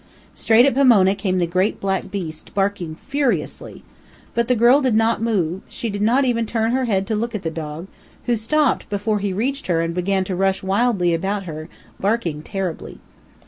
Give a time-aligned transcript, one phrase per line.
[0.33, 3.83] Straight at Pomona came the great black beast, barking furiously.
[4.33, 7.35] But the girl did not move; she did not even turn her head to look
[7.35, 7.85] at the dog,
[8.25, 11.69] who stopped before he reached her and began to rush wildly around her,
[11.99, 12.97] barking terribly.